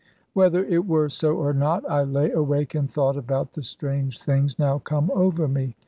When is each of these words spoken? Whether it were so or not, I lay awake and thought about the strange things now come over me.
Whether 0.33 0.65
it 0.65 0.87
were 0.87 1.09
so 1.09 1.35
or 1.35 1.53
not, 1.53 1.87
I 1.87 2.01
lay 2.01 2.31
awake 2.31 2.73
and 2.73 2.89
thought 2.89 3.15
about 3.17 3.51
the 3.51 3.61
strange 3.61 4.19
things 4.19 4.57
now 4.57 4.79
come 4.79 5.11
over 5.13 5.47
me. 5.47 5.75